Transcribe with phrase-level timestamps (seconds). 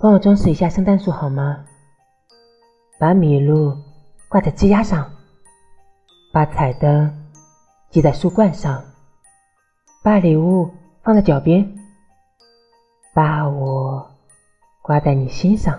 [0.00, 1.62] 帮我装饰一下圣诞树好吗？
[2.98, 3.76] 把麋鹿
[4.28, 5.10] 挂在枝桠上
[6.32, 7.28] 把彩灯
[7.90, 8.82] 系在树冠上
[10.02, 10.70] 把礼物
[11.02, 11.70] 放在脚边
[13.12, 14.10] 把我
[14.80, 15.78] 挂在你心上。